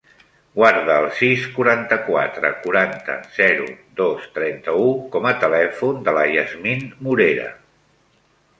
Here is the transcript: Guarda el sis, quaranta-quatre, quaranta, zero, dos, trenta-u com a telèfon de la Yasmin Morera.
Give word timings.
Guarda 0.59 0.93
el 1.01 1.09
sis, 1.17 1.43
quaranta-quatre, 1.57 2.51
quaranta, 2.63 3.17
zero, 3.37 3.69
dos, 4.01 4.25
trenta-u 4.39 4.89
com 5.17 5.29
a 5.33 5.37
telèfon 5.47 6.03
de 6.09 6.19
la 6.19 6.27
Yasmin 6.33 6.85
Morera. 7.11 7.51